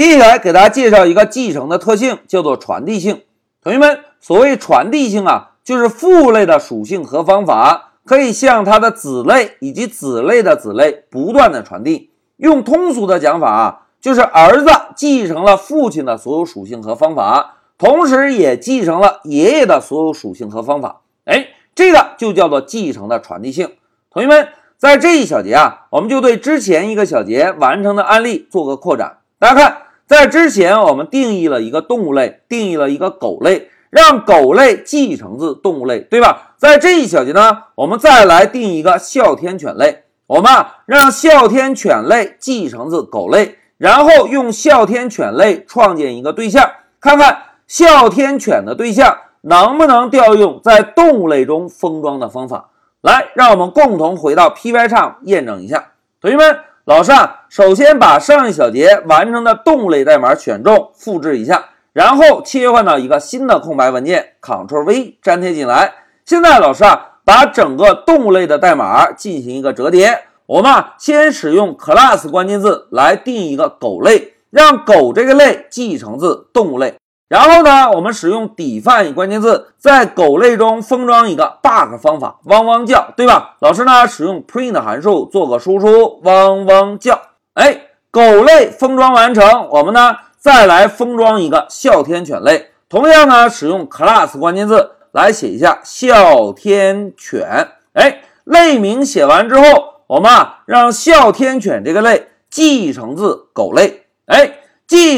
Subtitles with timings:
[0.00, 3.20] 接下来给大家介绍一个继承的特性，叫做传递性。
[3.62, 12.12] 同学们，所谓传递性啊，就是父类的属性和方法可以向它的子类以及子类的子类不断的传递。
[12.38, 21.02] 用通俗的讲法啊，就是儿子继承了父亲的所有属性和方法，同时也继承了爷爷的所有属性和方法。
[21.26, 23.74] 哎，这个就叫做继承的传递性。
[24.10, 24.48] 同学们，
[24.78, 29.18] 在这一小节啊，我们就对之前一个小节完成的案例做个扩展。
[29.38, 36.54] 大家看，在之前我们定义了一个动物类，定义了一个狗类，让狗类继承自动物类，对吧？
[36.56, 40.02] 在这一小节呢，我们再来定一个哮天犬类。
[40.26, 46.68] 我们啊，让哮天犬类继承自狗类，然后用哮天犬类创建一个对象，
[47.00, 52.70] 看看哮天犬的对象能不能调用在动物类中封装的方法。
[53.00, 55.92] 来，让我们共同回到 PY 上验证一下。
[56.20, 65.92] 同学们，老师啊，首先把上一小节完成的动物类代码选中，复制一下，然后切换到一个新的空白文件，Ctrl V 粘贴进来。
[66.24, 67.06] 现在老师啊。
[67.22, 76.94] 把整个动物类的代码进行一个折叠，我们啊先使用 class 关键字来定一个狗类，让狗这个类继承自动物类。
[77.30, 83.54] 然后呢，我们使用 define 关键字在狗类中封装一个 bug 方法，汪汪叫，对吧？
[83.60, 87.20] 老师呢使用 print 函数做个输出，汪汪叫。
[87.54, 94.96] 哎，狗类封装完成，我们呢再来封装一个哮天犬类，同样呢使用 class 关键字。
[95.12, 99.64] 来写一下哮天犬，哎，类名写完之后，
[100.06, 104.59] 我们啊让哮天犬这个类继承自狗类，哎，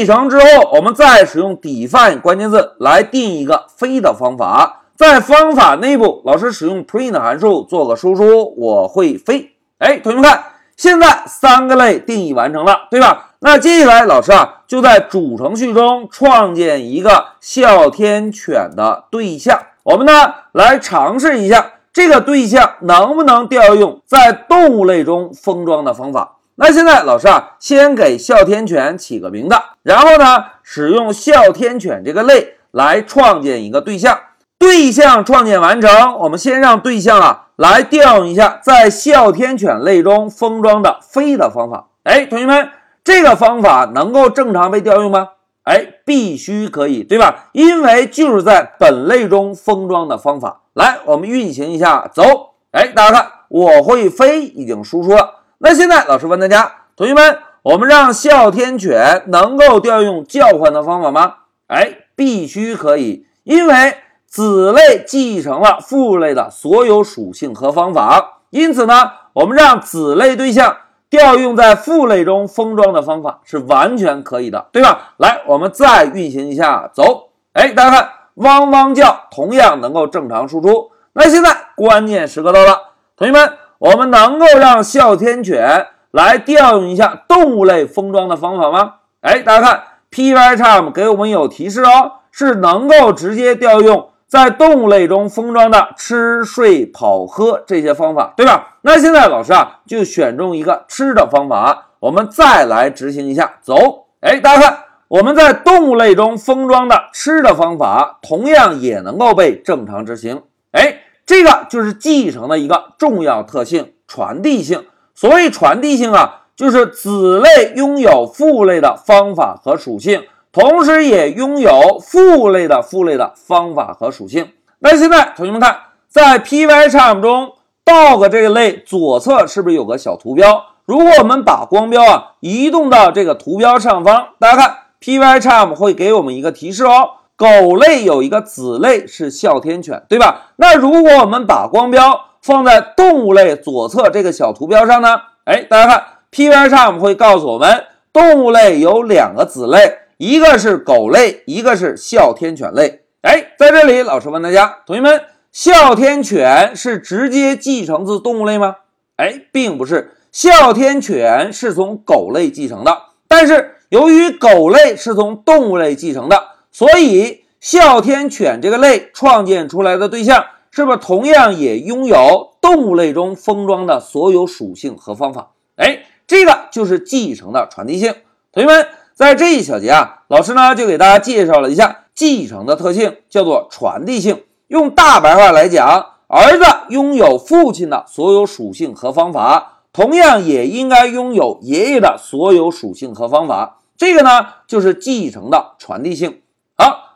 [0.03, 10.43] 继承之后，我们再使用 define 关键字来定一个飞的方法，在方法内部，老师使用 print 函数做个输出，我会飞，哎，同学们看，
[10.75, 13.29] 现在三个类定义完成了，对吧？
[13.39, 19.57] 那接下来老师啊就在主程序中创建一个哮天犬的对象。
[19.83, 26.39] 我们呢来尝试一下这个对象能不能调用在动物类中封装的方法。
[26.55, 34.19] 那现在老师啊，先给哮天犬起个名字，然后呢，使用哮天犬这个类来创建一个对象。
[34.59, 41.87] 对象创建完成，我们先让对象啊来调用一下在哮天犬类中封装的飞的方法。
[42.03, 42.69] 哎，同学们，
[43.03, 45.29] 这个方法能够正常被调用吗？
[45.63, 47.49] 哎，必须可以，对吧？
[47.53, 50.61] 因为就是在本类中封装的方法。
[50.73, 52.51] 来，我们运行一下，走。
[52.71, 55.42] 哎，大家看，我会飞已经输出了。
[55.65, 61.35] 那现在老师问大家，同学们，我们让哮天犬能够调用叫唤的方法吗？
[61.67, 63.95] 哎，必须可以，因为
[64.27, 70.75] 子类继承了父类的所有属性和方法，因此呢，我们让子类对象。
[71.09, 75.13] 调用在父类中封装的方法是完全可以的，对吧？
[75.17, 77.29] 来，我们再运行一下，走。
[77.53, 80.89] 哎，大家看，汪汪叫同样能够正常输出。
[81.13, 83.53] 那现在关键时刻到了，同学们，
[83.83, 88.93] 我们能够让哮天犬来调用一下动物类封装的方法吗？
[89.19, 94.07] 哎，大家看，Pycharm 给我们有提示哦，是能够直接调用。
[94.25, 98.77] 在动物类中封装的吃、睡、跑、喝这些方法，对吧？
[98.83, 103.55] 那现在老师啊，就选中一个吃的方法，我们再来执行一下。
[103.61, 104.77] 走，哎，大家看，
[105.09, 110.41] 我们在动物类中封装的吃的方法，同样也能够被正常执行。
[110.71, 114.85] 哎，这个就是继承的一个重要特性——传递性。
[115.15, 120.23] 所谓传递性啊，就是子类拥有父类的方法和属性。
[120.51, 124.49] 同时也拥有父类的父类的方法和属性。
[124.77, 125.75] 那现在同学们看，
[126.07, 127.53] 在 Pycharm 中
[127.83, 130.65] ，dog 这个类左侧是不是有个小图标？
[130.85, 137.09] 如果我们把光标啊移动到这个图标上方，大家看 Pycharm 会给我们一个提示哦。
[137.35, 140.53] 狗类有一个子类是哮天犬，对吧？
[140.57, 145.19] 那如果我们把光标放在动物类左侧这个小图标上呢？
[145.45, 149.99] 哎，大家看 Pycharm 会告诉我们，动物类有两个子类。
[150.17, 153.01] 一个是狗类，一个是哮天犬类。
[153.23, 155.21] 哎，在这里，老师问大家，同学们，
[155.51, 158.75] 哮天犬是直接继承自动物类吗？
[159.17, 162.97] 哎，并不是，哮天犬是从狗类继承的。
[163.27, 166.41] 但是由于狗类是从动物类继承的，
[166.73, 175.51] 所以哮天犬这个类创建出来的对象，是不是同样也拥有动物类中封装的所有属性和方法？
[175.77, 178.13] 哎，这个就是继承的传递性，
[178.51, 178.85] 同学们。
[179.15, 184.41] 在这一小节啊，老师呢就给大家介绍了一下继承的特性，叫做传递性。
[184.69, 193.81] 用大白话来讲，儿子拥有父亲的所有属性和方法，同样也应该拥有爷爷的所有属性和方法。
[193.95, 196.39] 这个呢，就是继承的传递性。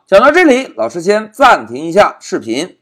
[0.08, 2.77] 讲到这里，老师先暂停一下视频。